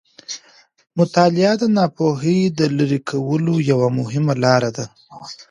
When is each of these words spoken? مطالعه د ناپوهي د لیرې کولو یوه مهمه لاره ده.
مطالعه 0.99 1.53
د 1.61 1.63
ناپوهي 1.75 2.39
د 2.57 2.61
لیرې 2.77 2.99
کولو 3.09 3.53
یوه 3.71 3.87
مهمه 3.99 4.33
لاره 4.43 4.69
ده. 4.77 4.85